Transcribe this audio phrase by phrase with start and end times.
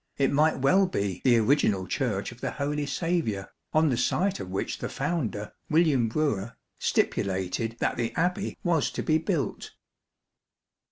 [0.17, 4.49] it might well be the original Church of the Holy Saviour, on the site of
[4.49, 9.73] which the founder, William Brewer, stipulated that the Abbey was to be built.